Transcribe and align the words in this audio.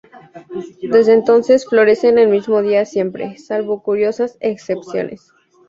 Desde 0.81 1.13
entonces 1.13 1.67
florecen 1.67 2.17
el 2.17 2.27
mismo 2.29 2.63
día 2.63 2.85
siempre, 2.85 3.37
salvo 3.37 3.83
curiosas 3.83 4.35
excepciones. 4.39 5.31